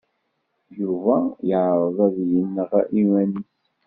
Yuba 0.79 1.15
yeɛreḍ 1.47 1.97
ad 2.07 2.15
yenɣ 2.31 2.69
iman-is. 3.01 3.63